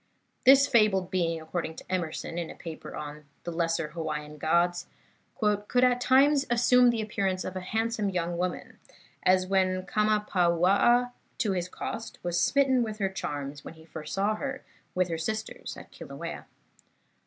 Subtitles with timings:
[0.47, 4.87] This fabled being, according to Emerson, in a paper on "The Lesser Hawaiian Gods,"
[5.39, 8.79] "could at times assume the appearance of a handsome young woman,
[9.21, 14.33] as when Kamapauaa, to his cost, was smitten with her charms when first he saw
[14.37, 14.63] her
[14.95, 16.47] with her sisters at Kilauea."